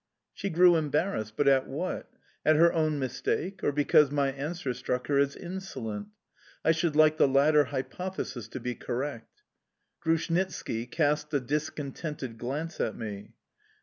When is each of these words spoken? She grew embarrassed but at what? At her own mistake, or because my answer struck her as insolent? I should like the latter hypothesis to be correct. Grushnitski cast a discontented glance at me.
She 0.33 0.49
grew 0.49 0.77
embarrassed 0.77 1.35
but 1.37 1.47
at 1.47 1.67
what? 1.67 2.09
At 2.43 2.55
her 2.55 2.73
own 2.73 2.97
mistake, 2.97 3.63
or 3.63 3.71
because 3.71 4.09
my 4.09 4.31
answer 4.31 4.73
struck 4.73 5.05
her 5.05 5.19
as 5.19 5.35
insolent? 5.35 6.07
I 6.65 6.71
should 6.71 6.95
like 6.95 7.17
the 7.17 7.27
latter 7.27 7.65
hypothesis 7.65 8.47
to 8.47 8.59
be 8.59 8.73
correct. 8.73 9.43
Grushnitski 10.03 10.87
cast 10.87 11.31
a 11.35 11.39
discontented 11.39 12.39
glance 12.39 12.81
at 12.81 12.97
me. 12.97 13.35